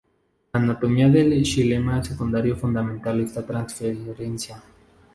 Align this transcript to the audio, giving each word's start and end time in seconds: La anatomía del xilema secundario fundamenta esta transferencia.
La 0.53 0.59
anatomía 0.59 1.09
del 1.09 1.45
xilema 1.45 2.03
secundario 2.03 2.55
fundamenta 2.57 3.13
esta 3.13 3.45
transferencia. 3.45 4.59